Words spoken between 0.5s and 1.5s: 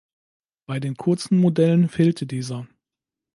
Bei den kurzen